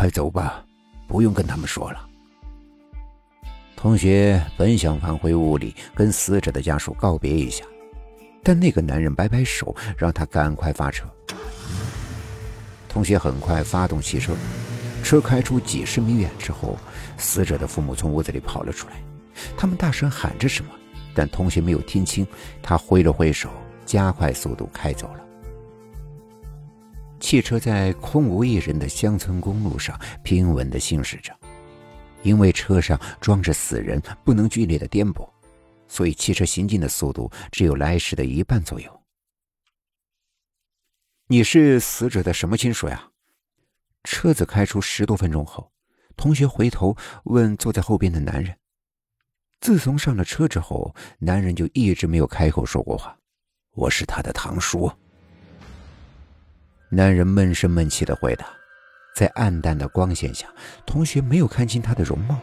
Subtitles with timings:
[0.00, 0.64] 快走吧，
[1.06, 2.08] 不用跟他们说了。
[3.76, 7.66] 同学本想返回屋里跟死者的家属告别一下，
[8.42, 11.04] 但那个男人摆摆手，让他赶快发车。
[12.88, 14.32] 同学很快发动汽车，
[15.04, 16.78] 车开出几十米远之后，
[17.18, 18.94] 死者的父母从屋子里跑了出来，
[19.54, 20.70] 他们大声喊着什么，
[21.14, 22.26] 但同学没有听清，
[22.62, 23.50] 他挥了挥手，
[23.84, 25.20] 加快速度开走了。
[27.20, 31.32] 汽车在空无一人的乡村公路上平稳地行驶着，
[32.22, 35.28] 因为车上装着死人，不能剧烈的颠簸，
[35.86, 39.02] 所以汽车行进的速度只有来时的一半左右。
[41.28, 43.10] 你是死者的什么亲属呀？
[44.02, 45.70] 车子开出十多分钟后，
[46.16, 48.56] 同学回头问坐在后边的男人。
[49.60, 53.16] 自从上了车之后，男人就一直没有开口说过话。
[53.72, 54.90] 我是他的堂叔。
[56.92, 58.48] 男人闷声闷气的回答，
[59.14, 60.48] 在暗淡的光线下，
[60.84, 62.36] 同学没有看清他的容貌，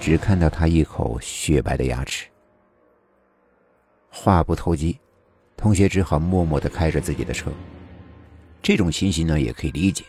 [0.00, 2.26] 只看到他一口雪白的牙齿。
[4.10, 4.98] 话不投机，
[5.56, 7.52] 同学只好默默的开着自己的车。
[8.60, 10.04] 这种情形呢，也可以理解，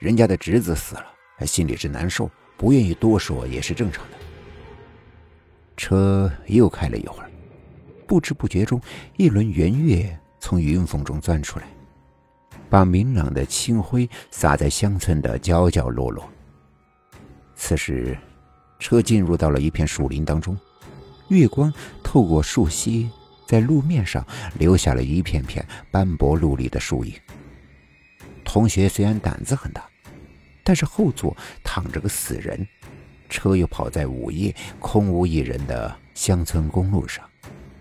[0.00, 1.06] 人家的侄子死了，
[1.38, 4.16] 他心里是难受，不愿意多说也是正常的。
[5.76, 7.30] 车又开了一会儿，
[8.04, 8.80] 不知不觉中，
[9.16, 11.68] 一轮圆月从云缝中钻出来。
[12.70, 16.28] 把明朗的清辉洒在乡村的角角落落。
[17.54, 18.16] 此时，
[18.78, 20.56] 车进入到了一片树林当中，
[21.28, 23.10] 月光透过树隙，
[23.46, 24.24] 在路面上
[24.58, 27.12] 留下了一片片斑驳陆离的树影。
[28.44, 29.84] 同学虽然胆子很大，
[30.62, 32.66] 但是后座躺着个死人，
[33.28, 37.24] 车又跑在午夜空无一人的乡村公路上，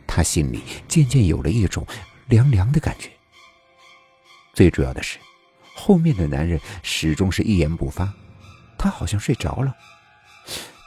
[0.06, 1.86] 他心里渐渐有了一种
[2.28, 3.12] 凉凉的感觉。
[4.58, 5.20] 最主要的是，
[5.76, 8.12] 后面的男人始终是一言不发，
[8.76, 9.72] 他好像睡着了。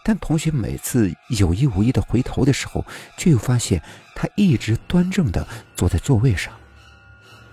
[0.02, 2.84] 但同学每次有意无意的回头的时候，
[3.16, 3.80] 却又发现
[4.16, 6.52] 他一直端正的坐在座位上，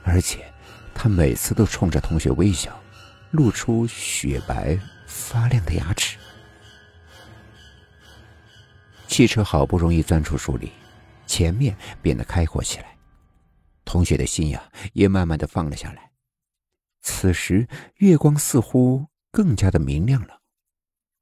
[0.04, 0.52] 而且
[0.96, 2.76] 他每次都冲着同学微笑，
[3.30, 4.76] 露出雪白
[5.06, 6.18] 发亮的牙齿。
[9.08, 10.68] 汽车好不容易钻出树林，
[11.28, 12.98] 前面变得开阔起来，
[13.86, 14.64] 同学的心呀
[14.94, 16.07] 也慢慢的放了下来。
[17.10, 20.42] 此时，月光似乎更加的明亮了，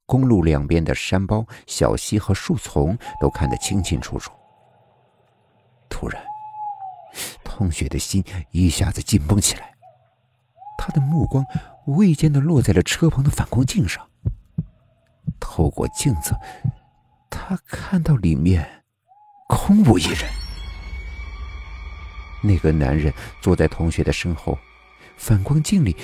[0.04, 4.32] 公路两边的山包、小溪和树丛都看得清清楚楚。
[5.88, 6.20] 突然，
[7.44, 9.74] 同学的心一下子紧绷起来，
[10.76, 11.46] 他的目光
[11.86, 14.04] 无意间的落在了车旁的反光镜上。
[15.38, 16.34] 透过镜子，
[17.30, 18.82] 他看到里面
[19.48, 20.28] 空无一人，
[22.42, 24.58] 那个男人坐在同学的身后。
[25.16, 25.96] 反光镜里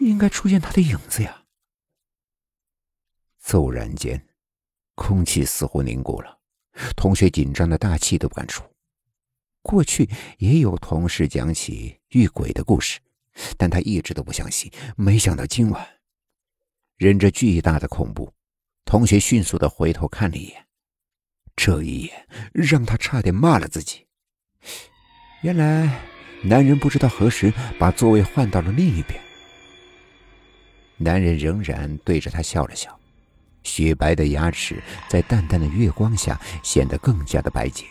[0.00, 1.44] 应该出现他的影子呀！
[3.42, 4.28] 骤然间，
[4.94, 6.38] 空气似乎凝固了，
[6.94, 8.62] 同学紧张的大气都不敢出。
[9.62, 10.08] 过去
[10.38, 13.00] 也有同事讲起遇鬼的故事，
[13.56, 14.70] 但他一直都不相信。
[14.96, 16.00] 没想到今晚，
[16.96, 18.32] 忍着巨大的恐怖，
[18.84, 20.66] 同学迅速的回头看了一眼，
[21.56, 24.06] 这一眼让他差点骂了自己。
[25.42, 26.11] 原来。
[26.42, 29.20] 男人不知道何时把座位换到了另一边。
[30.96, 32.98] 男人仍然对着他笑了笑，
[33.62, 37.84] 雪白的牙齿在淡淡的月光下显得更加的白洁。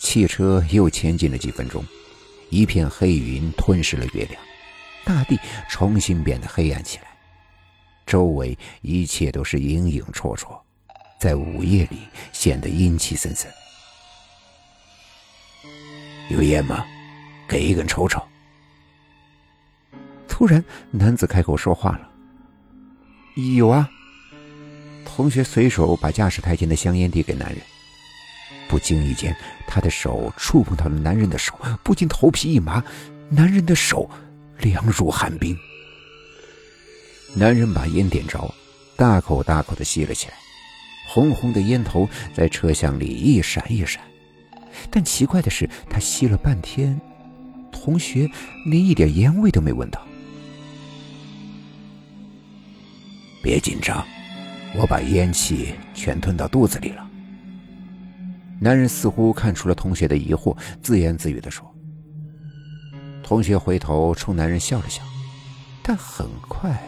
[0.00, 1.84] 汽车又前进了几分钟，
[2.50, 4.40] 一片黑云吞噬了月亮，
[5.04, 5.38] 大地
[5.68, 7.04] 重新变得黑暗起来，
[8.06, 10.60] 周围一切都是影影绰绰，
[11.18, 11.98] 在午夜里
[12.32, 13.50] 显得阴气森森。
[16.28, 16.84] 有烟吗？
[17.48, 18.22] 给一根抽抽。
[20.28, 22.08] 突然，男子开口说话了
[23.56, 23.88] ：“有啊。”
[25.04, 27.58] 同学随手把驾驶台前的香烟递给男人，
[28.68, 29.34] 不经意间，
[29.66, 32.84] 他的手触碰到了男人的手，不禁头皮一麻。
[33.30, 34.08] 男人的手
[34.58, 35.58] 凉如寒冰。
[37.34, 38.54] 男人把烟点着，
[38.96, 40.34] 大口大口的吸了起来，
[41.08, 44.00] 红红的烟头在车厢里一闪一闪。
[44.90, 47.00] 但奇怪的是，他吸了半天，
[47.70, 48.30] 同学
[48.66, 50.06] 连一点烟味都没闻到。
[53.42, 54.04] 别紧张，
[54.74, 57.08] 我把烟气全吞到肚子里了。
[58.60, 61.72] 男人似乎看出了同学的疑惑，自言自语的说。
[63.22, 65.02] 同学回头冲男人笑了笑，
[65.82, 66.82] 但很快，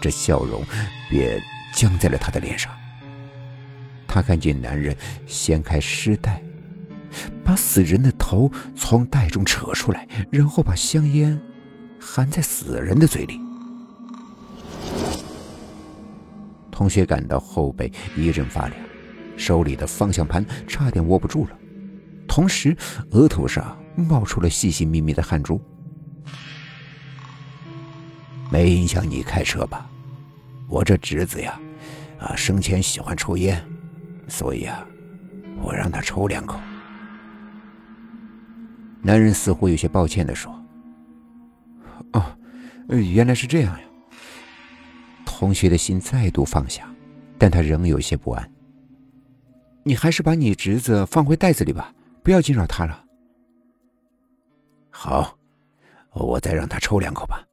[0.00, 0.62] 这笑容
[1.08, 1.40] 便
[1.74, 2.72] 僵在了他的脸上。
[4.08, 4.96] 他看见男人
[5.26, 6.42] 掀开尸袋。
[7.48, 11.40] 把死人的头从袋中扯出来，然后把香烟
[11.98, 13.40] 含在死人的嘴里。
[16.70, 18.78] 同学感到后背一阵发凉，
[19.38, 21.58] 手里的方向盘差点握不住了，
[22.28, 22.76] 同时
[23.12, 25.58] 额头上冒出了细细密密的汗珠。
[28.52, 29.88] 没影响你开车吧？
[30.68, 31.58] 我这侄子呀，
[32.20, 33.64] 啊，生前喜欢抽烟，
[34.28, 34.86] 所以啊，
[35.62, 36.60] 我让他抽两口。
[39.02, 40.52] 男人似乎有些抱歉地说
[42.12, 42.36] ：“哦，
[42.88, 43.84] 原来是这样呀。”
[45.24, 46.88] 同学的心再度放下，
[47.38, 48.50] 但他仍有些不安。
[49.84, 53.04] 你还是把你侄子放回袋子里吧，不要惊扰他了。
[54.90, 55.38] 好，
[56.10, 57.46] 我再让他抽两口吧。